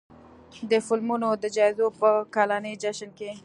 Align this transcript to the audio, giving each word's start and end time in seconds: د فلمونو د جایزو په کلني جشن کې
د 0.71 0.73
فلمونو 0.87 1.27
د 1.43 1.45
جایزو 1.55 1.87
په 1.99 2.09
کلني 2.35 2.73
جشن 2.83 3.09
کې 3.17 3.31